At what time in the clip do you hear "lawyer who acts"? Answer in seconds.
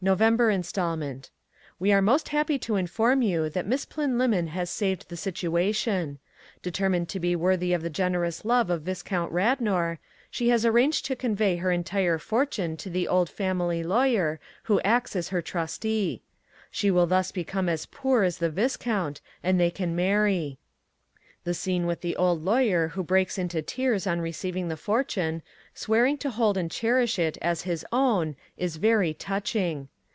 13.82-15.16